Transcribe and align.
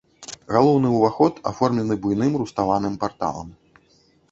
Галоўны 0.53 0.87
ўваход 0.93 1.37
аформлены 1.51 1.99
буйным 2.07 2.33
руставаным 2.43 2.99
парталам. 3.07 3.47